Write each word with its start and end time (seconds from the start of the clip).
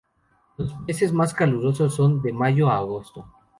Los 0.57 0.75
meses 0.79 1.13
más 1.13 1.31
calurosos 1.31 1.93
son 1.93 2.23
de 2.23 2.33
mayo 2.33 2.71
a 2.71 2.77
agosto. 2.77 3.27